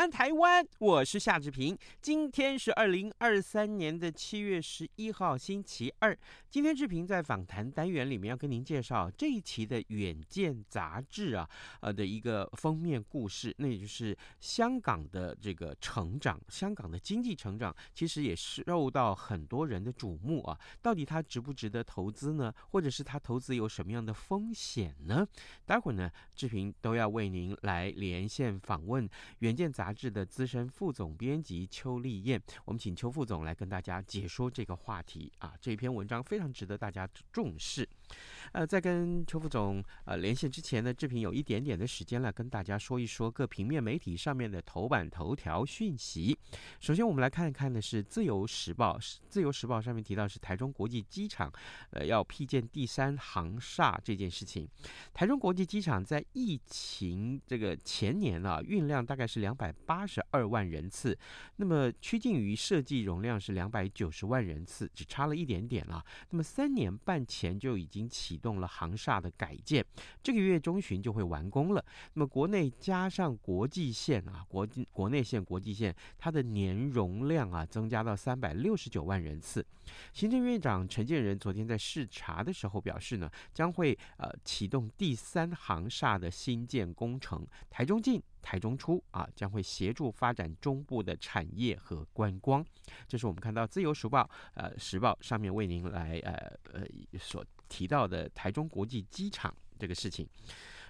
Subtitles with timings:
[0.00, 0.66] 安，台湾！
[0.78, 1.76] 我是夏志平。
[2.02, 6.16] 今天是二零二三年的七月十一号，星期二。
[6.48, 11.46] 今天志平在访谈单元里面要跟您介绍这一期的《远见》杂志啊，
[11.80, 20.58] 呃的一个封面故事，那也就是香港的这个成长，香港的经济成长，其实也是受到很多人的瞩目啊。
[20.80, 22.50] 到底它值不值得投资呢？
[22.70, 25.26] 或者是它投资有什么样的风险呢？
[25.66, 29.06] 待会儿呢，志平都要为您来连线访问
[29.40, 35.54] 《远见》杂志的资深副总编辑邱邱丽燕，我们请邱副总来跟大家解说这个话题啊。
[35.60, 37.88] 这篇文章非常值得大家重视。
[38.52, 46.36] 呃，在跟邱副总呃连线之前呢，志平有一点点的时间来跟大家说一说各平面媒体上面的头版头条讯息。
[46.80, 48.96] 首先，我们来看一看的是《自由时报》，
[49.28, 51.52] 《自由时报》上面提到是台中国际机场
[51.90, 54.68] 呃要辟建第三航厦这件事情。
[55.12, 59.50] 台中国际机场在疫情这个前年啊，运量大概是两。
[59.60, 61.18] 百八十二万人次，
[61.56, 66.04] 那么呃趋近于设计容量是两百九十万人次，只差了一点点了。
[66.28, 69.82] 那么三年半前就已经启动了航厦的改建，
[70.22, 71.82] 这个月中旬就会完工了。
[72.12, 79.64] 那么国内加上国际线啊，国际国内线、国际线，它的年容量啊增加到三百六十九万人次。
[80.12, 88.22] 行政院长陈建仁昨天在视察的时候表示呢，将会呃启动第三航厦的新建工程，台中进。
[88.40, 92.64] 台中出啊，将会协助发展中部的产业和观光。
[93.06, 94.22] 这是我们看到《自由时报》
[94.54, 96.32] 呃，《时报》上面为您来呃
[96.72, 96.86] 呃
[97.18, 100.28] 所提到的台中国际机场这个事情。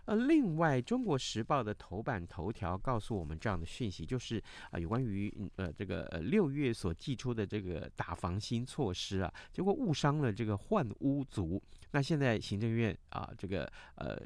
[0.07, 11.63] 呃，另外，《中国时报》的头版头条告诉我们这样的讯息，就是啊、有关于呃这个呃六月所寄出的这个打防新措施啊，结果误伤了这个换屋族。
[11.93, 14.21] 那现在行政院啊，这个呃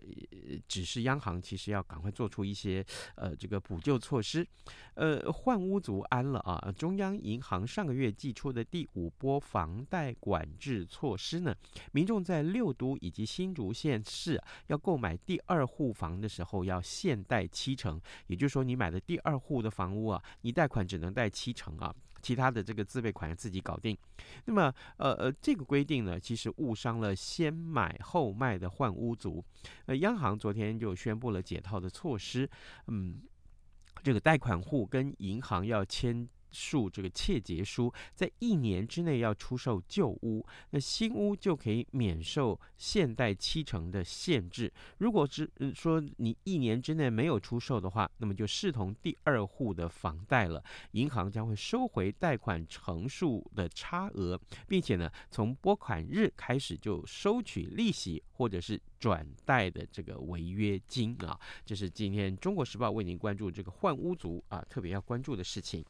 [0.68, 2.84] 指示央行其实要赶快做出一些
[3.16, 4.46] 呃这个补救措施。
[4.94, 11.54] 呃，换屋族安了啊，中央银行上个月祭出的第五波房贷管制措施呢，
[11.90, 15.64] 民众在六都以及新竹县市要购买第二。
[15.74, 21.92] 户房的时候要限贷七成，也就是说，你买的第二户的房屋啊，你贷款只能贷七成啊，
[22.24, 23.96] 其他的这个自备款要自己搞定。
[24.46, 29.44] 那么，呃呃，这个规定呢，其实误伤了先买后卖的换屋族。
[29.84, 32.48] 呃，央行昨天就宣布了解套的措施，
[32.86, 33.20] 嗯，
[34.02, 36.26] 这个贷款户跟银行要签。
[36.54, 44.72] 述这个切结书，在一年之内要出售旧屋，那新屋就可以免受限贷七成的限制。
[44.98, 50.62] 如果是说你一年之内没有出售的话，那么就视同第二户的房贷了。
[50.92, 61.38] 银行将会收回贷款成数的差额，并且呢，从拨款日开始就收取利息或者是转贷的这个违约金啊。
[61.64, 65.84] 这是今天《中国时报》为您关注这个换屋族啊，特别要关注的事情。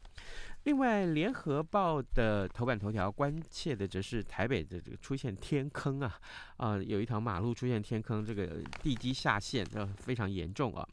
[0.65, 6.19] 另外，《联合报》的头版头条关切的则是台北的这个出现天坑啊，
[6.57, 10.83] 啊、有一条马路出现天坑，这个地基下陷，呃，非常严重啊。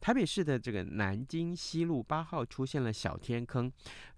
[0.00, 3.70] 台北市的这个南京西路八号出现了小天坑，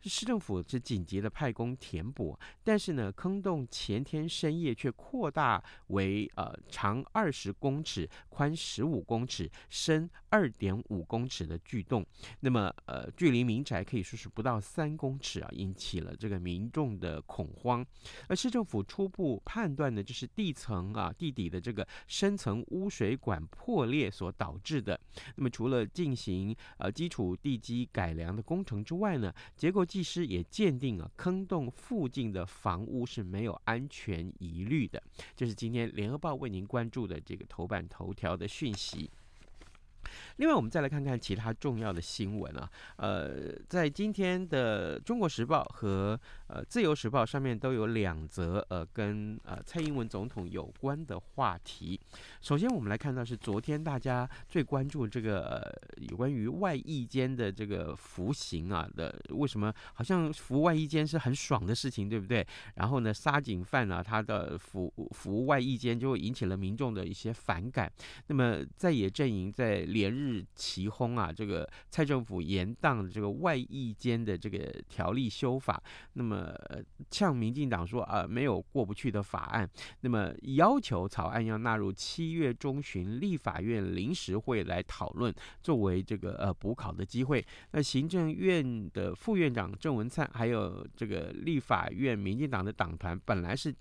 [0.02, 12.06] 市政府是紧急的派工填补，但是呢，坑洞前天深夜却扩大为呃长二十公尺、宽十五公尺、深二点五公尺的巨洞，
[12.40, 14.99] 那么呃，距离民宅可以说是不到三。
[15.00, 17.82] 公尺啊，引起了这个民众的恐慌。
[18.28, 25.00] 而市政府初步判断呢，就是地层啊、地底的这个深层污水管破裂所导致的。
[25.36, 35.02] 那么，除了进行呃基础地基改良的工程之外呢，结构技师也鉴定了坑洞附近的房屋是没有安全疑虑的。
[35.34, 39.10] 这是今天联合报为您关注的这个头版头条的讯息。
[40.36, 42.70] 另外，我们再来看看其他重要的新闻啊。
[42.96, 46.18] 呃，在今天的《中国时报》和
[46.48, 52.00] 呃《自由时报》上面都有两则呃跟呃蔡英文总统有关的话题。
[52.40, 55.72] 首先，我们来看到是昨天大家最关注这个呃
[56.08, 62.46] 有关于外役监的这个服刑啊的，为什么好像服外役监是很爽的事情，对不对？
[62.74, 67.90] 然后呢，杀警犯啊，他的服服外役监就会引起了民众的一些反感。
[68.26, 74.58] 那么在野阵营在连日日齐轰啊，这个蔡政府延宕这个外议间的这个
[74.88, 75.82] 条例修法，
[76.12, 76.54] 那么
[77.10, 79.68] 呛民进党说啊，没有过不去的法案，
[80.02, 87.44] 那么要求草案要纳入七月中旬立法院临时会来讨论，作为这个呃补考的机会。
[87.70, 93.74] 那行政院的副院长郑文灿，还有这个立法院民进党的党团，本来是。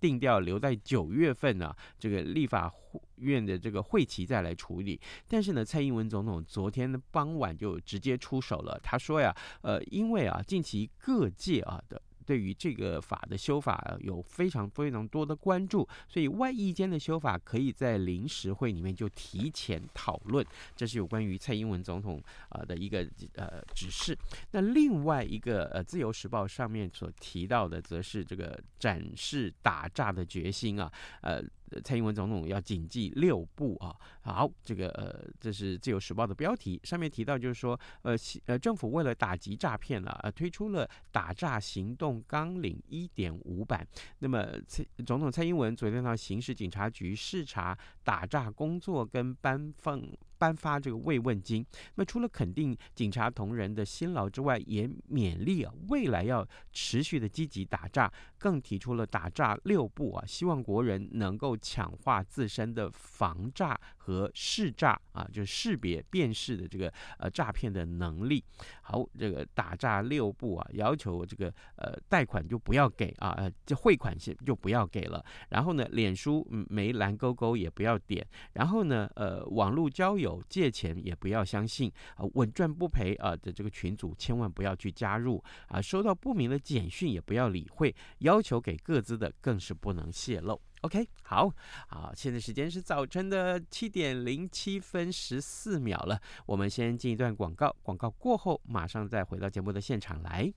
[0.00, 2.72] 定调留在九月份呢、啊，这个立法
[3.16, 5.00] 院的这个会期再来处理。
[5.28, 12.00] 但是呢，蔡英文总统昨天的傍晚就直接出手了，他说呀，呃，因为啊，近期各界啊的。
[12.30, 20.46] 对于这个法的修法有非常非常多的关注，所以外议间的修法可以在临时会里面就提前讨论。
[20.76, 23.04] 这是有关于蔡英文总统啊的一个
[23.34, 24.16] 呃指示。
[24.52, 30.88] 那另外一个呃《自由时报》上面所提到的，则是这个展示打诈的决心啊，
[31.22, 31.42] 呃。
[31.84, 38.14] 蔡英文总统要谨记六不啊，好，这个呃，这是自由时报的标题，上面提到就是说，呃，
[38.46, 43.86] 呃，政府为了打击诈骗啊，呃，推出了打诈行动纲领一点五版。
[44.18, 49.98] 那么，蔡总统蔡英文昨天到刑事警察局视察打诈工作跟颁发。
[50.40, 51.62] 颁发这个慰问金，
[51.96, 68.42] 那除了肯定警察同仁的辛劳之外，也勉励啊未来要持续的积极打诈，更提出了打诈六步啊，希望国人能够强化自身的防诈和识诈啊，就是识别辨识的这个呃诈骗的能力。
[68.82, 75.24] 好，这个打诈六步啊，要求这个呃贷款就不要给啊，这汇款先就不要给了。
[75.50, 78.26] 然后呢，脸书没蓝勾勾也不要点。
[78.54, 80.40] 然后呢，呃，网络交友。
[80.48, 90.60] 借钱也不要相信啊，稳赚不赔啊的这个群组千万不要去加入啊，收到不明的简讯也不要理会，要求给各自的更是不能泄露。
[90.82, 91.52] OK，好，
[91.88, 100.50] 好，现在时间是早晨的七点零七分十四秒了，我们先进一段广告，广告过后马上再回到节目的现场来。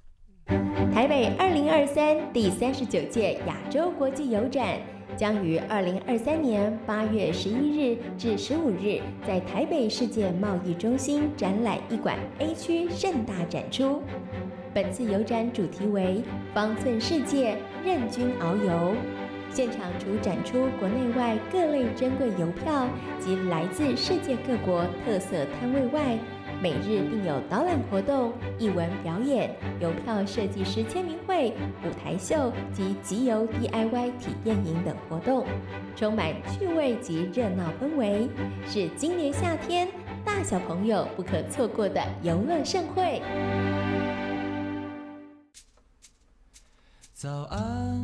[0.94, 4.80] 台北二零二三第三十九届亚洲国际邮展
[5.18, 14.02] 将于二零二三年八月十一日至十五日在台北世界贸易中心展览一馆 A 区盛大展出。
[14.74, 16.24] 本次邮展主题为
[16.54, 18.96] “方寸世界，任君遨游”。
[19.54, 22.88] 现场除展出国内外各类珍贵邮票
[23.20, 26.18] 及来自世界各国特色摊位外，
[26.60, 31.54] 每日并有导览活动、艺文表演、邮票设计师签名会、
[31.86, 35.46] 舞台秀及集邮 DIY 体验营等活动，
[35.96, 38.28] 充满趣味及热闹氛围，
[38.66, 39.88] 是今年夏天
[40.26, 43.22] 大小朋友不可错过的游乐盛会。
[47.14, 48.04] 早安，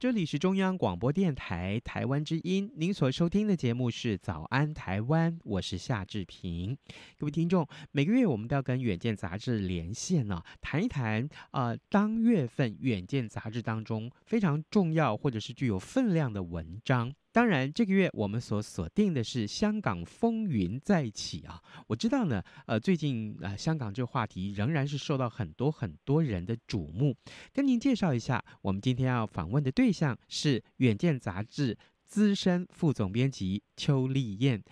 [0.00, 6.78] 这里是中央广播电台台湾之音，您所收听的节目是《早安台湾》，我是夏志平。
[7.18, 17.12] 各位听众，每个月我们都要跟《远见》杂志连线呢、谈一谈呃当月份《远见》杂志当中非常重要或者是具有分量的文章。
[17.30, 21.60] 当然，这个月我们所锁定的是香港风云再起啊！
[21.86, 27.14] 我知道呢，呃，最近啊、呃，香港这个话题仍然是受到很多很多人的瞩目。
[27.52, 34.62] 跟您介绍一下，我们今天要访问的对象是《远见》杂志资深副总编辑邱丽燕。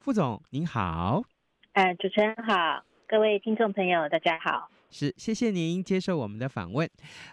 [0.00, 1.22] 副总您好，
[1.72, 4.68] 呃，主持人好，各位听众朋友大家好。
[4.92, 6.88] 是，谢谢您接受我们的访问。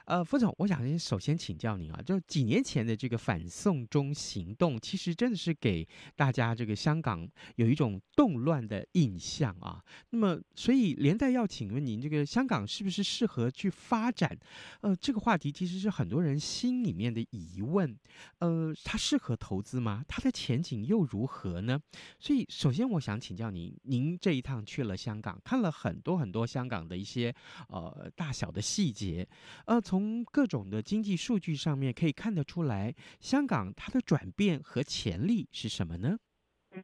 [0.06, 5.86] 呃，副总，我想先首先请教您啊，就几年前的这个反送中行动，其实真的是给
[6.16, 9.84] 大家这个香港有一种动乱的印象啊。
[10.12, 14.38] 那么，所以连带要请问您，这个香港是不是适合去发展？
[14.82, 17.98] 呃，这个话题其实是很多人心里面的疑问。
[18.38, 20.06] 呃，它适合投资吗？
[20.08, 21.80] 它的前景又如何呢？
[22.20, 27.34] 所以，首先我想请教您，您这一趟去了香港，看了很多很多香港的一些。
[27.70, 29.28] 呃，大小的细节，
[29.66, 36.18] 呃，从各种的经济数据上面可以看得出来，香港它的转变和潜力是什么呢？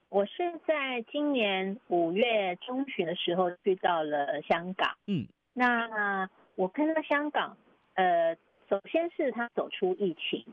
[0.10, 7.56] 我是在今年五月中旬的时候去到了香港，嗯，那我看到香港，
[7.94, 8.36] 呃，
[8.70, 10.44] 首先是它走出疫情，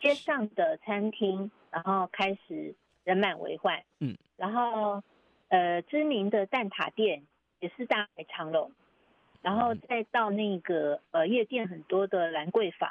[0.00, 5.00] 街上的餐厅，然后开始人满为患，嗯，然后
[5.48, 7.22] 呃，知名的蛋挞店
[7.60, 8.72] 也是大排长龙。
[9.42, 12.88] 然后再到那个呃夜店很多的兰桂坊，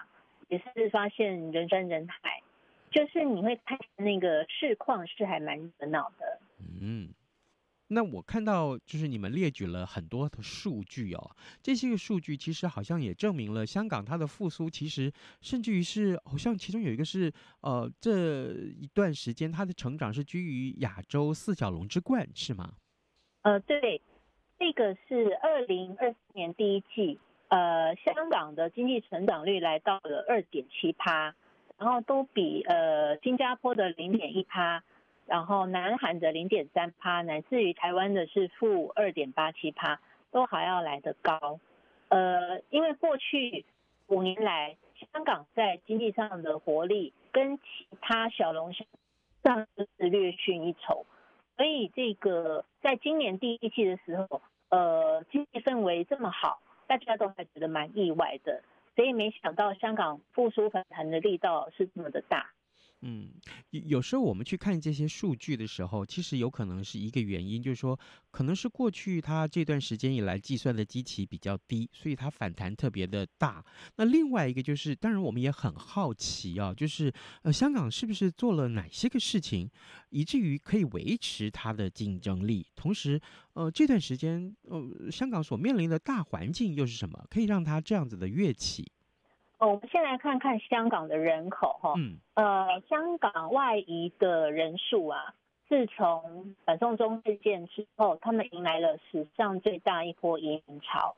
[0.50, 2.44] 也是发现人山人海，
[2.92, 6.40] 就是你会看那个市况是还蛮热闹的。
[6.82, 7.10] 嗯，
[7.88, 11.32] 那我看到就是你们列举了很多的数据哦，
[11.62, 17.32] 这些个数据其实好像也证明了香港它的复苏，其实甚至于是好像其中有一个是
[17.62, 22.74] 呃这一段时间它的成长是居于亚洲四小龙之冠，是吗？
[23.44, 24.02] 呃，对。
[24.62, 31.34] 这个是二零二四年第一季，呃，香港的经济成长率来到了二点七趴，
[31.80, 34.84] 然后都比呃新加坡的零点一趴，
[35.26, 40.00] 然后南韩的零点三趴，乃至于台湾的是负二点八七趴，
[40.30, 41.60] 都还要来得高。
[42.10, 43.66] 呃，因为过去
[44.10, 44.78] 五年来，
[45.12, 48.86] 香港在经济上的活力跟其他小龙虾
[49.44, 51.08] 上是略逊一筹。
[51.58, 54.42] 所以这个在今年第一季的时候，
[54.72, 58.64] 呃，经济氛围这么好，大家都还觉得蛮意外的。
[58.96, 62.50] 谁也没想到香港复苏反弹的力道是这么的大。
[63.04, 63.32] 嗯，
[63.72, 73.66] 有时候我们去看这些数据的时候，其实有可能是一个原因，就是说，可能是过去它这段时间以来计算的基期比较低，所以它反弹特别的大。
[73.96, 79.68] 那另外一个就是，当然我们也很好奇啊，就是呃，香港是不是做了哪些个事情，
[80.12, 82.68] 以至于可以维持它的竞争力？
[82.76, 83.20] 同时，
[83.54, 88.92] 呃，这段时间呃，香港所面临的大环境又是什么，可以让它这样子的跃起？
[89.68, 95.36] 我们先来看看香港的人口哈，嗯，呃，香港外移的人数啊，
[95.70, 101.16] 自从反送中事件之后，他们迎来了史上最大一波移民潮。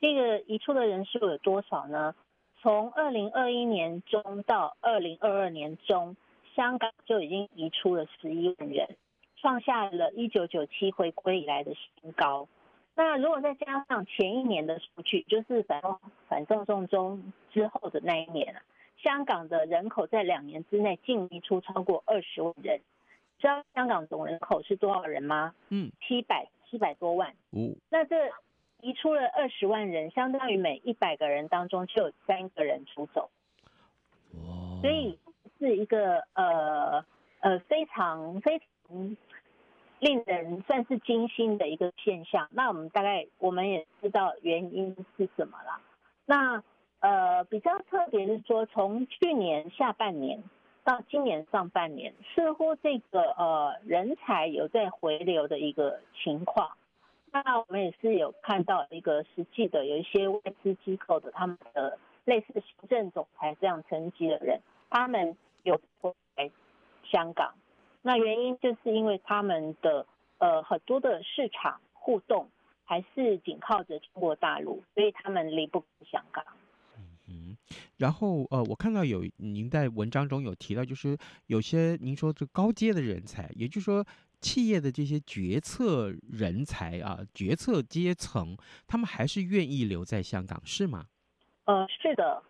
[0.00, 2.14] 这个移出的人数有多少呢？
[2.62, 6.16] 从二零二一年中到二零二二年中，
[6.56, 8.96] 香港就已经移出了十一万人，
[9.36, 12.48] 创下了一九九七回归以来的新高。
[12.96, 15.82] 那如果再加上前一年的数据，就是反
[16.34, 18.60] 反送中中之后的那一年啊，
[18.96, 22.80] 香港的人口在两年之内净移出超过二十万人。
[23.38, 25.54] 知道香港总人口是多少人吗？
[25.68, 27.30] 嗯，七百七百多万。
[27.52, 28.16] 哦，那这
[28.80, 33.30] 移出了二十万人，相当于每一百个人当中就有三个人出走。
[34.32, 35.16] 哦，所以
[35.60, 37.04] 是一个呃
[37.42, 39.16] 呃非常非常。
[40.00, 42.46] 令人算是惊心的一个现象。
[42.50, 45.80] 那我们大概我们也知道原因是什么了。
[46.26, 46.62] 那
[47.00, 50.42] 呃比较特别是说，从去年下半年
[50.84, 56.70] 到今年上半年，似乎这个呃人才有在回流的一个情况。
[57.32, 65.80] 那我们也是有看到一个实际的，有一些外资机构的他们的类似行政总裁这样层级的人，他们有
[66.36, 66.50] 来
[67.02, 67.54] 香港。
[68.02, 70.06] 那原因就是因为他们的
[70.38, 72.48] 呃很多的市场互动
[72.84, 76.44] 还是紧靠着中国大陆，所以他们离不开香港。
[77.26, 77.56] 嗯，
[77.96, 84.04] 然后呃，我看到有您在文章中有提到，就是有些您说这高阶的人才，也就是说
[84.40, 91.06] 企业的这些决策人才啊，决策阶层，他们还是愿意留在香港，是吗？
[91.64, 92.42] 呃，是的。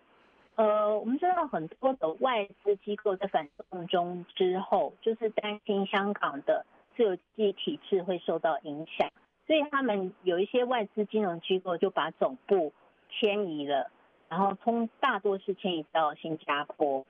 [0.57, 6.65] 呃，我们知道很多的外资机构在反送中之后，就是担心香港的
[6.97, 9.09] 自由经济体制会受到影响，
[9.47, 12.73] 所以他们有一些外资金融机构就把总部
[13.11, 13.91] 迁移了，
[14.29, 17.05] 然后通大多是迁移到新加坡。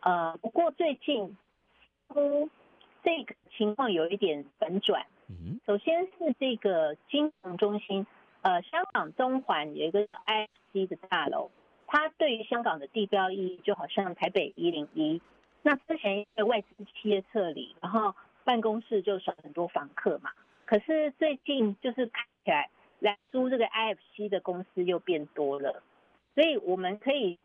[0.00, 1.36] 呃，不过最近，
[2.14, 2.50] 嗯，
[3.02, 5.06] 这个情况有一点反转。
[5.28, 8.06] 嗯首先是这个金融中心，
[8.42, 11.50] 呃，香港中环有一个 IFC 的大楼。
[11.86, 15.20] 它对于香港的地标意义就好像台北一零一，
[15.62, 20.30] 那之前因为外资企业撤离，然后办公室就少很多房客嘛。
[20.72, 25.82] 可是最近就是看起来来租这个 IFC 的公司又变多了，
[26.34, 27.38] 所以我们可以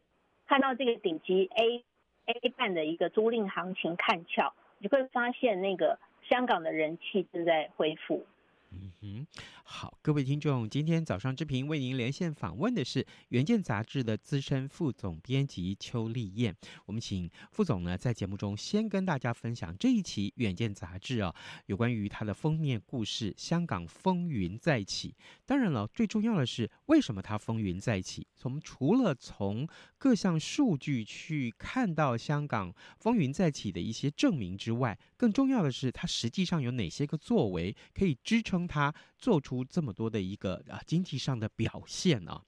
[0.48, 1.84] 看到这个顶级 A
[2.28, 8.26] A 半的一个租赁行情看俏，你会发现那个香港的人气正在恢复。
[8.72, 9.28] 嗯哼，
[9.64, 16.54] 好，各位听众，今天早上之平为您连线访问的是《远见》杂志的资深副总编辑邱丽燕。
[16.86, 21.34] 我们请副总呢在节目中先跟大家分享这一期《远见》杂志啊，
[21.68, 25.16] 有关于它的封面故事——香港风云再起。
[25.46, 28.28] 当然了，最重要的是为什么它风云再起？
[28.36, 29.66] 从除了从
[29.98, 38.57] 各项数据去看到香港风云再起的一些证明之外，更重要的是它实际上有哪些个作为可以支撑。
[38.66, 42.42] 他做出这么多的一个啊经济上的表现啊，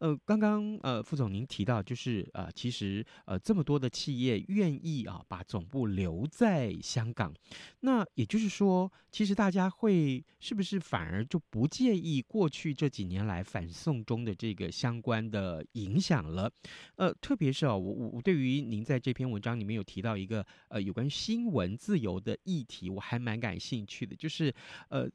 [0.00, 7.32] 呃，刚刚呃副总您提到就是呃其实呃这么多的企业愿意啊把总部留在香港，
[7.80, 16.50] 那也就是说，其实大家会是不是反而就不介意过去这几年来反送中的这个相关的影响了？
[16.96, 24.52] 呃，特别是啊，我我我对于您在这篇文章里面有提到一个呃有关新闻自由的议题，我还蛮感兴趣的，就是
[24.88, 25.08] 呃。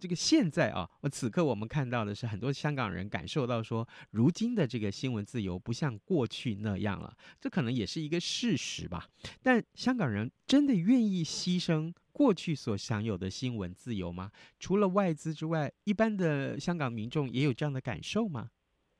[0.00, 9.06] 这个现在啊，我此刻我们看到的是很多香港人感受到说，如今的这个新闻自由不像过去那样了，这可能也是一个事实吧。
[9.42, 14.30] 但香港人真的愿意牺牲过去所享有的新闻自由吗？
[14.58, 18.50] 除了外资之外，一般的香港民众也有这样的感受吗？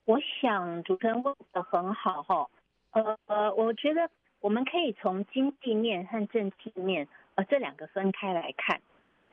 [0.04, 2.47] 我想主持人问得很好哈，
[2.90, 8.80] 呃呃，我觉得我们可以从经济面和政治面呃这两个分开来看，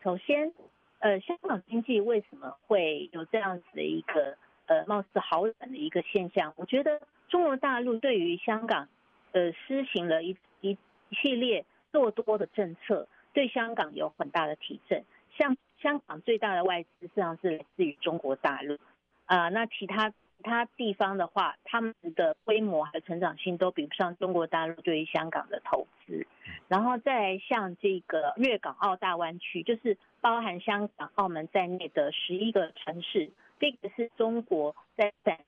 [0.03, 0.53] 首先。
[0.99, 4.37] 呃，香港经济为什么会有这样子的一个
[4.67, 6.53] 呃貌似好转的一个现象？
[6.55, 8.87] 我觉得中国大陆对于香港
[9.31, 10.77] 呃施行了一一
[11.11, 15.03] 系列做多的政策，对香港有很大的提振。
[15.37, 18.77] 像香港最大的外资实际上是来自于中国大陆
[19.25, 20.13] 啊，那其他。
[20.39, 26.25] 其他地方的话，他们的规模和成长性都比不上中国大陆对于香港的投资。
[26.69, 33.29] 然后再来像这个粤港澳大湾区，就是包含香港、澳门在内的十一个城市，
[33.59, 35.41] 这个是中国在展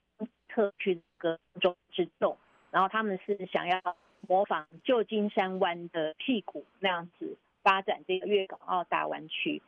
[0.50, 2.38] 特区的中之重。
[2.70, 3.80] 然后他们是想要
[4.28, 9.62] 模仿旧金山湾的屁股那样子发展这个粤港澳大湾区。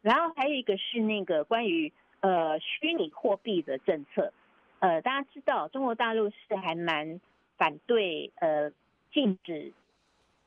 [0.00, 4.32] 然后还有一个是那个关于呃虚拟货币的政策。
[4.80, 7.20] 呃，大家知道中国大陆是还蛮
[7.58, 8.72] 反对呃
[9.12, 9.74] 禁止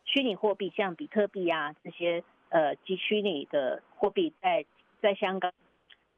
[0.05, 4.65] 虚拟货币，像比特币啊这些呃及虚拟的货币在
[4.99, 5.53] 在香港，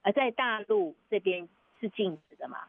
[0.01, 1.49] 而在大陆这边
[1.81, 2.59] 是禁止的嘛？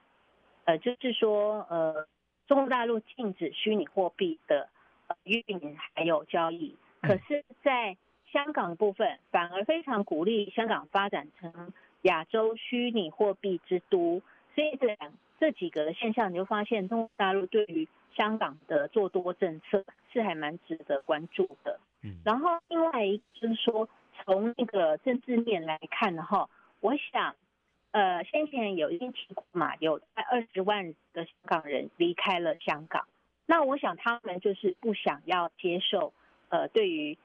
[0.65, 2.09] 呃，就是说呃
[2.49, 4.69] 中国大陆禁止虚拟货币的
[5.23, 7.97] 运营还有交易，可是，在
[8.33, 14.21] 香港部分反而非常鼓励香港发展成亚洲虚拟货币之都，
[14.57, 15.13] 所以这两。
[15.39, 21.79] 这几个现象，你就发现中国大陆对于香港的做多政策是还蛮值得关注的。
[22.03, 26.49] 嗯，然后另外一个就是说，从那个政治面来看的话，
[26.81, 27.37] 我想，
[27.91, 33.07] 呃，先前有已经提过嘛，有在二十万的香港人离开了香港，
[33.45, 36.13] 那我想他们就是不想要接受，
[36.49, 37.19] 呃，对于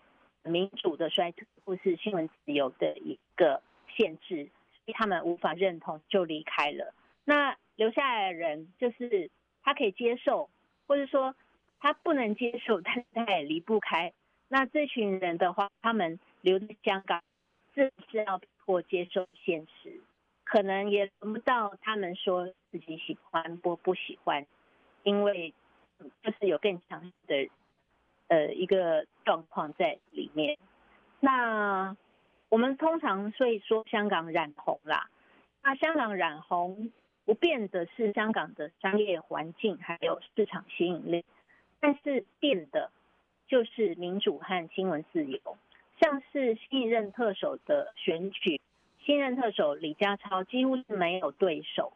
[0.43, 6.93] 民主的衰退或是新闻自由的一个限制，所以他们无法认同就离开了。
[7.24, 9.31] 那留下来的人，就是
[9.63, 10.49] 他可以接受，
[10.88, 11.36] 或者说
[11.79, 14.13] 他不能接受，但是他也离不开。
[14.47, 17.23] 那这群人的话，他们留在香港，
[17.73, 19.99] 这是要被迫接受现实，
[20.43, 24.45] 可能也轮不到他们说自己喜欢或不喜欢，
[25.03, 25.53] 因为
[26.21, 27.49] 就是有更强的
[28.27, 30.57] 呃一个状况在里面。
[31.19, 31.95] 那
[32.49, 35.10] 我们通常所以说香港染红啦，
[35.63, 36.91] 那香港染红。
[37.32, 41.24] 不变的是香港的商业环境，还有市场吸引力，
[41.80, 42.91] 但是变的
[43.48, 45.39] 就是民主和新闻自由。
[46.02, 48.60] 像是新任特首的选举，
[49.06, 51.94] 新任特首李家超几乎是没有对手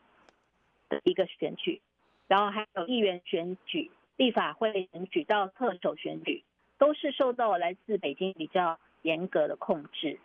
[0.87, 1.81] 的一个选举，
[2.29, 6.45] 然后还有议员选举、立法会选举到特首选举，
[6.77, 10.17] 都是受到来自北京比较严格的控制。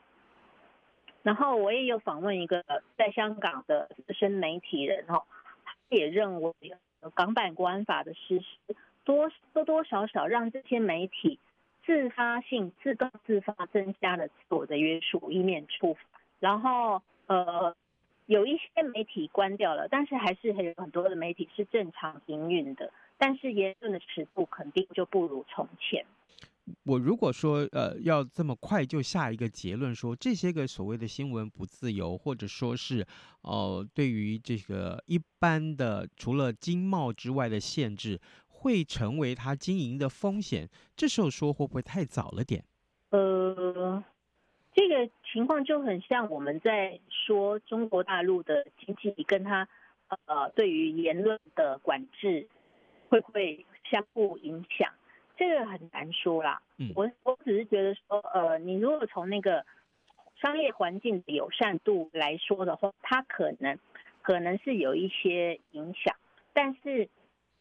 [1.23, 2.65] 然后我也有访问一个
[2.97, 5.23] 在香港的资深媒体人哦，
[5.65, 6.53] 他也认为
[7.15, 11.39] 港版国安法的实施多多多少少让这些媒体
[11.85, 16.01] 自发性自动自发增加了自我的约束，以免触法。
[16.39, 17.75] 然后呃
[18.27, 26.07] 有一些媒体关掉了，但是还是还有很多的媒体是正常营运的，但是言论的尺度肯定就不如从前。
[26.85, 33.07] 我如果说呃要这么快就下一个结论说，这些个所谓的新闻不自由，或者说是
[33.43, 42.65] 哦、呃、对于这个一般的除了经贸之外的限制，会成为他经营的风险，这时候说会不会太早了点？
[43.11, 44.03] 呃，
[44.75, 49.69] 这个情况就很像我们在说中国大陆的经济跟他
[50.27, 52.49] 呃对于言论的管制
[53.09, 54.93] 会不会相互影响？
[55.41, 56.61] 这个很难说啦。
[56.77, 59.65] 嗯，我我只是觉得说，呃，你如果从那个
[60.41, 63.79] 商业环境的友善度来说的话，它可能
[64.23, 66.15] 可能是有一些影响，
[66.53, 67.09] 但是。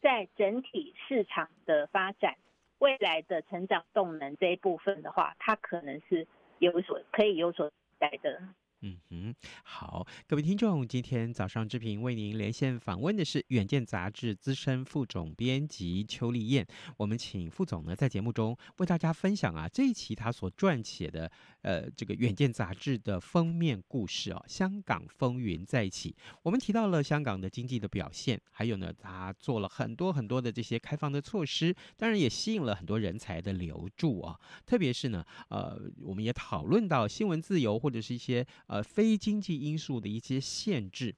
[0.02, 2.36] 在整体市场的发展、
[2.78, 6.26] 未来的成长动能这一部分的话，它可能是
[6.58, 8.40] 有所可以有所期待的。
[8.82, 16.66] 嗯哼，好，各位听众，今天早上之平为您连线访问的是《远见》杂志资深副总编辑邱丽燕。
[16.96, 26.16] 我们请副总呢在节目中为大家分享啊这一期他所撰写的呃这个《远见》杂志的封面故事啊，香港风云再起。
[26.42, 34.40] 我们提到了香港的经济的表现，还有呢他做了很多很多的这些开放的措施，当然也吸引了很多人才的留住啊。
[34.64, 38.46] 特别是呢呃我们也讨论到新闻自由或者是一些。
[38.70, 41.12] 呃，非经济因素的一些限制，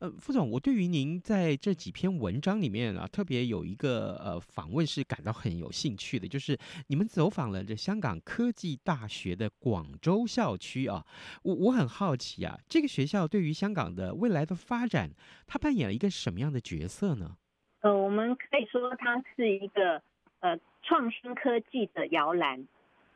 [0.00, 11.06] 呃，副总，我对于您在这几篇文章里面啊，特别有一个呃访问是感到很有兴趣的，就是你们走访了这香港科技大学的广州校区啊，
[11.44, 15.08] 我我很好奇啊，这个学校对于香港的未来的发展，
[15.46, 17.36] 它扮演了一个什么样的角色呢？
[17.82, 20.02] 呃，我们可以说它是一个
[20.40, 22.66] 呃创新科技的摇篮，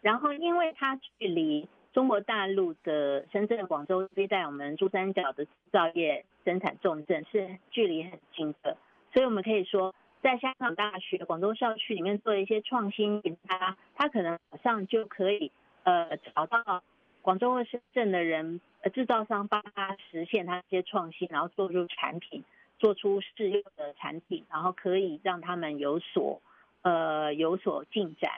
[0.00, 1.68] 然后因为它距离。
[1.92, 8.76] 中国大陆的深圳、广州一带，我们珠三角的制造业生产重镇是距离很近的，
[9.12, 15.50] 所以我们可以说，在香港大学广州校区里面做一些创新研发，它可能马上就可以
[15.82, 16.82] 呃找到
[17.22, 22.44] 广州或深圳的人呃制造商，帮他实现他一些创新，然后做出产品，
[22.78, 26.40] 做出适用的产品，然后可以让他们有所
[26.82, 28.30] 呃有所进展。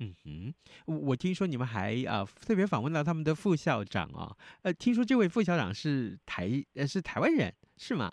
[0.00, 0.54] 嗯哼，
[0.86, 8.12] 我听说你们还啊、呃、特别访问了他们的副校长啊、哦，呃，听说这位副校长是台呃是台湾人是吗？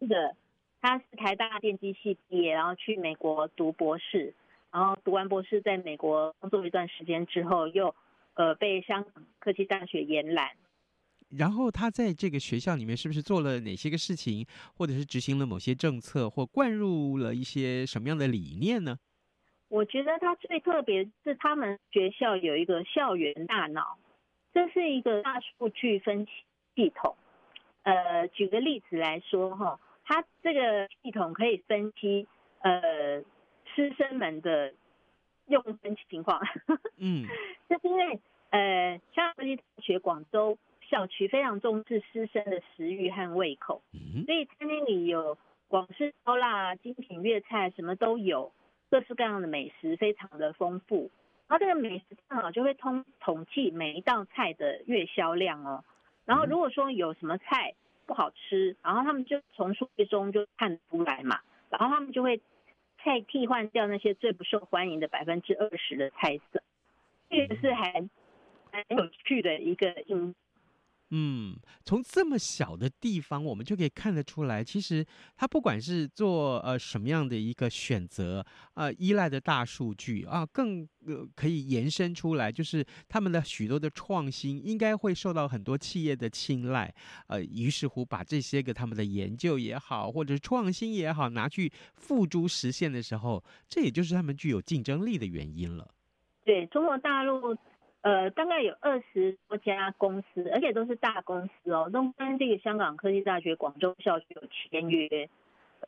[0.00, 0.36] 是的，
[0.82, 4.34] 他是台大电机系毕业，然后去美国读博士，
[4.70, 7.94] 然后读完博士在美国工作一段时间之后，又
[8.34, 10.50] 呃被香港科技大学延揽。
[11.30, 18.98] 然后他在这个学校里面是不是做了哪些个事情，或者是执行了某些政策，或灌入了一些什么样的理念呢？
[19.74, 23.98] 我觉得它最特别是他们学校有一个校园大脑，
[24.52, 26.30] 这是一个大数据分析
[26.76, 27.16] 系统。
[27.82, 32.28] 呃，举个例子来说哈，它这个系统可以分析
[32.60, 33.20] 呃
[33.74, 34.72] 师生们的
[35.48, 36.40] 用分情况。
[36.96, 37.26] 嗯，
[37.68, 40.56] 就是因为呃，香港科技大学广州
[40.88, 43.82] 校区非常重视师生的食欲和胃口，
[44.24, 48.52] 所以餐厅里有广式烧腊、精品粤菜，什么都有。
[48.94, 51.10] 各式各样的美食非常的丰富，
[51.48, 55.82] 然后这个美食大脑就会通统计每一道菜的月销量哦。
[56.24, 57.74] 然后如果说有什么菜
[58.06, 62.40] 不好吃，然后他们就从数据中就看出来嘛，然后他们就会
[62.98, 66.62] 菜替换掉那些最不受欢迎的百分之二十的菜色。
[67.28, 68.00] 这个是还
[68.70, 70.36] 蛮有趣的一个应。
[71.16, 86.92] 嗯，从这么小的地方，我们就可以看得出来，其实他不管是做呃什么样的一个选择，呃，依赖的大数据啊，更呃可以延伸出来，就是他们的许多的创新应该会受到很多企业的青睐，
[87.28, 95.88] 呃，于是乎把这些个他们的研究也好，或者是创新也好，拿去付诸实现的时候，这也就是他们具有竞争力的原因了。
[96.44, 97.56] 对，中国大陆。
[98.04, 105.08] 呃，大概有二十多家公司，而且都是大公司哦，都跟这个香港科技大学广州校区有签约，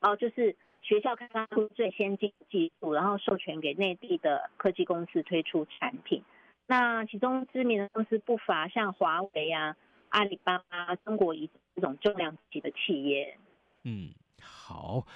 [0.00, 6.24] 然后就是学校开发出最先进技术，然后授权给内地的科技公司推出产品。
[6.66, 9.76] 那其中知名的公司不乏像华为啊、
[10.08, 13.36] 阿里巴巴、中国移动这种重量级的企业。
[13.84, 14.14] 嗯。
[14.38, 15.06] 好，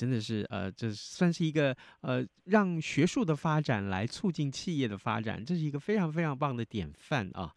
[0.00, 7.54] 真的是呃，这算是一个呃，让学术的发展来促进企业的发展，这是一个非常非常棒的典范啊。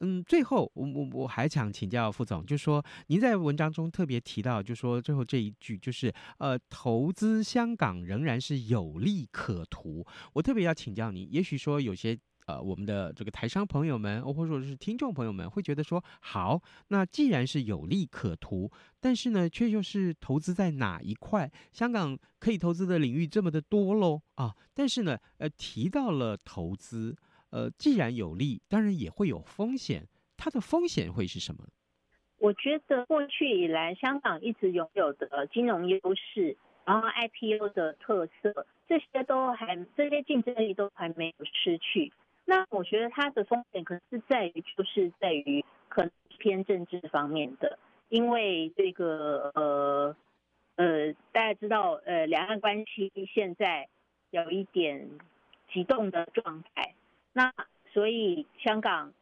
[0.00, 10.06] 嗯，最后我我我还想请教副总，就说您在文章中特别提到，就说最后这一句就是呃，投资香港仍然是有利可图。
[10.34, 12.18] 我特别要请教你，也许说有些。
[12.46, 21.50] 呃我们的这个台商朋友们，或者说是听众朋友们，会觉得说，好，那既然是有利可图，但是呢，却又是投资在哪一块？
[21.72, 24.54] 香港可以投资的领域这么的多喽啊！
[24.74, 27.16] 但是呢，呃，提到了投资，
[27.50, 30.06] 呃，既然有利，当然也会有风险，
[30.36, 31.64] 它的风险会是什么？
[32.38, 42.12] 我觉得过去以来，香港一直拥有的金融优势，然后 IPO 的特色，这些都还这些竞争力都还没有失去。
[42.46, 47.78] 那我觉得它的风险可能是在于，就是在于可能偏政治方面的，
[48.08, 50.16] 因为这个呃
[50.76, 53.88] 呃，大家知道呃，两岸关系现在
[54.30, 55.10] 有一点
[55.70, 56.94] 激动的状态，
[57.34, 57.52] 那
[57.92, 59.12] 所以香港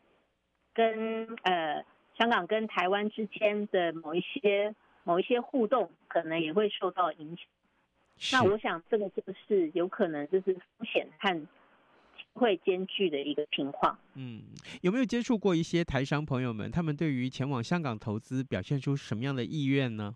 [0.72, 1.84] 跟呃。
[2.16, 7.44] 香港跟台湾之间的某一些某一些互动，可能也会受到影响。
[8.30, 11.48] 那我想，这个就是有可能就是风险和机
[12.34, 13.98] 会兼具的一个情况。
[14.14, 14.42] 嗯，
[14.82, 16.70] 有没有接触过一些台商朋友们？
[16.70, 20.14] 他们对于前往香港投资表现出什么样的意愿呢？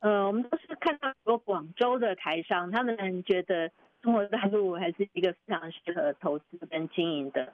[0.00, 3.70] 呃，我们都是看到很多广州的台商，他们觉得
[4.02, 7.52] 中国大陆还是一个非常适合投资跟经营的。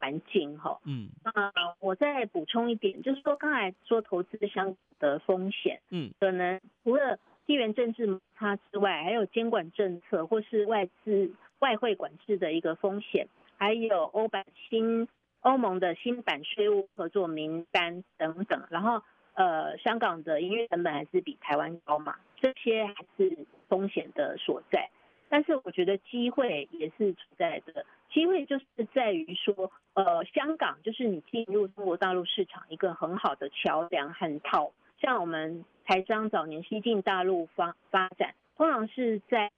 [0.00, 11.30] 环境哈，嗯，那我再补充一点，就是说刚才说投资香港的风险，嗯，可能除了地缘政治摩擦之外，还有监管政策或是外资
[11.62, 15.06] 外汇管制的一个风险，还有欧版新
[15.42, 18.66] 欧盟的新版税务合作名单等等。
[18.68, 19.00] 然后
[19.34, 24.90] 呃，香港的营业成本还是比台湾高嘛，这些还是风险的所在。
[25.28, 27.86] 但是我觉得机会也是存在的。
[28.10, 34.72] 机会就是在于说，呃，香港就是你进入中国大陆市场一个很好的桥梁和套。
[35.00, 39.50] 像我们台商早年西进大陆发发展，通常是在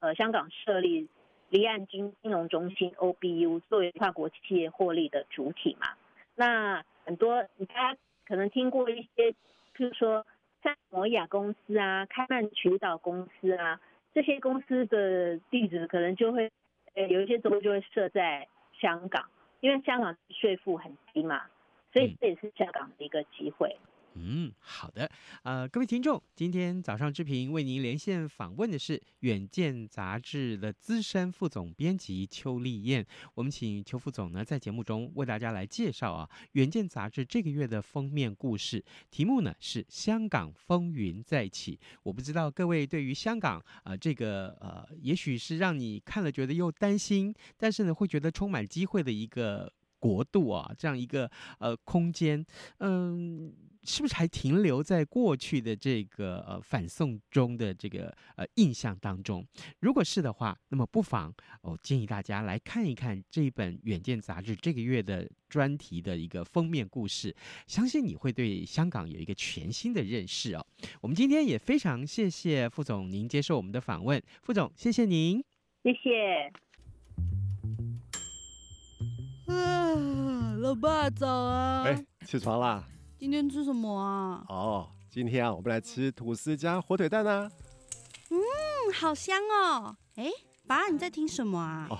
[0.00, 1.08] 呃香港设立
[1.54, 5.94] 离岸金金融中心 OBU，作为跨国企业获利的主体嘛。
[6.34, 9.30] 那很多大家可能听过一些，
[9.76, 10.26] 譬如说
[10.64, 13.80] 赛摩亚公司啊、开曼群岛公司啊，
[14.12, 16.50] 这些公司的地址可能就会。
[16.96, 18.46] 呃，有一些州就会设在
[18.80, 21.42] 香港，因为香港税负很低嘛，
[21.92, 23.76] 所以这也是香港的一个机会。
[23.80, 25.10] 嗯，嗯好的，
[25.42, 33.04] 呃，各位听众，今天早上志平为您连线访问的是《远见》杂志的资深副总编辑邱丽燕。
[33.34, 41.76] 我们请邱副总呢在节目中为大家来介绍啊，《远见》杂志这个月的封面故事，题目呢是《香港风云再起》。
[42.04, 52.46] 我不知道各位对于香港啊、呃、这个呃，也许是让你看了觉得又担心，但是呢会觉得充满机会的一个国度啊，这样一个呃空间，
[52.78, 53.52] 嗯。
[53.84, 59.46] 是不是还停留在过去的这个呃反送中的这个呃印象当中？
[59.80, 67.34] 如果是的话，那么不妨哦建议大家来看一看这一本《远见》杂志这个月的专题的一个封面故事，
[67.66, 70.66] 相信你会对香港有一个全新的认识哦。
[71.00, 75.44] 我们今天也非常谢谢副总您接受我们的访问，副总谢谢您，
[75.82, 76.52] 谢谢。
[79.46, 81.84] 啊，老爸早啊！
[81.84, 82.88] 哎，起床啦。
[83.24, 84.44] 今天吃什么啊？
[84.50, 87.50] 哦，今天啊，我们来吃吐司加火腿蛋啊。
[88.28, 88.36] 嗯，
[88.92, 89.96] 好香哦。
[90.16, 90.30] 哎，
[90.66, 91.88] 爸，你在听什么啊？
[91.88, 91.98] 哦，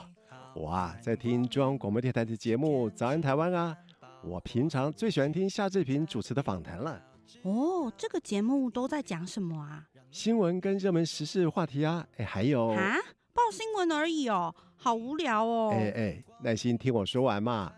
[0.54, 3.74] 我啊，在听中央广播电台的节目《早安台湾》啊。
[4.22, 7.02] 我平常最喜欢听夏志平主持的访谈了。
[7.40, 9.82] 哦，这个节目都在讲什么啊？
[10.10, 12.06] 新闻跟热门时事话题啊。
[12.18, 12.96] 哎，还有啊，
[13.32, 15.70] 报新闻而已哦，好无聊哦。
[15.72, 17.72] 哎哎，耐心听我说完嘛。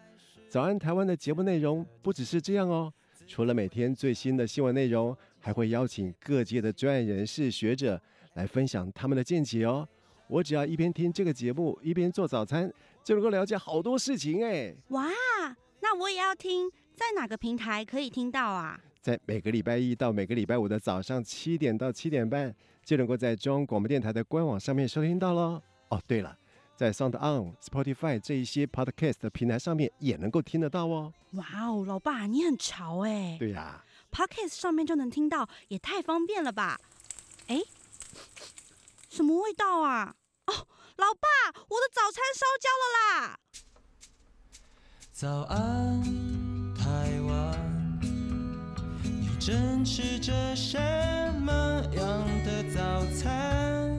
[0.50, 2.92] 《早安台湾》的节目内容不只是这样哦。
[3.26, 8.00] 除了每天最新的新闻内容，还会邀请各界的专业人士、学者
[8.34, 9.86] 来分享他们的见解哦。
[10.28, 12.72] 我只要一边听这个节目，一边做早餐，
[13.04, 14.74] 就能够了解好多事情哎。
[14.88, 15.08] 哇，
[15.80, 18.80] 那我也要听，在哪个平台可以听到啊？
[19.00, 25.62] 在每个礼拜一到每个礼拜五的早上七点到七点半，就能够在中央广播电台的官网上面收听到喽。
[25.90, 26.36] 哦，对了。
[26.76, 31.12] 在 Sound On、Spotify 这一些 Podcast 的平台上面也能够听得到哦。
[31.32, 33.36] 哇哦，老爸你很潮哎！
[33.38, 36.78] 对呀，Podcast 上面就能听到，也太方便了吧？
[37.48, 37.62] 哎，
[39.08, 40.14] 什么味道啊？
[40.46, 40.52] 哦，
[40.96, 41.28] 老爸，
[41.68, 43.38] 我的早餐烧焦了啦！
[45.12, 48.00] 早安，台湾，
[49.02, 50.78] 你正吃着什
[51.40, 51.52] 么
[51.94, 53.98] 样的早餐？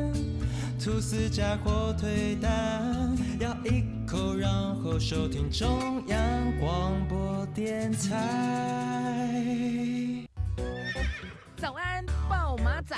[0.83, 6.17] 吐司加火腿蛋，咬一口，然后收听中央
[6.59, 8.97] 广播电台。
[11.55, 12.95] 早安，暴马仔。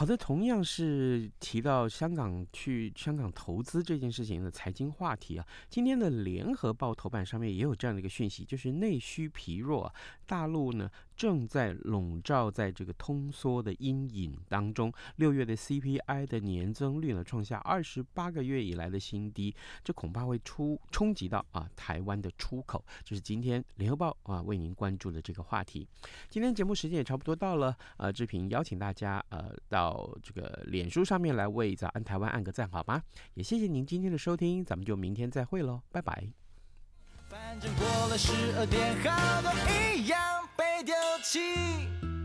[0.00, 10.90] 好的，同样是提到香港去香港投资这件事情的财经话题啊，今天的联合报头版上面也有这样的一个讯息，就是内需疲弱，大陆呢。
[11.20, 22.82] 正在笼罩在这个通缩的阴影当中，六月的 CPI 的年增率呢创下二十八个月以来的新低，这恐怕会出冲击到啊台湾的出口。
[23.04, 25.86] 这、就是今天联合报啊为您关注的这个话题。
[26.30, 33.02] 今天节目时间也差不多到了，呃，志平邀请大家呃到到这个脸书上面来为早安台湾按个赞好吗？
[33.34, 36.28] 也谢谢您今天的收听，咱们就明天再会喽，拜拜。
[37.28, 42.19] 反正过了十二点，好多一样被丢弃。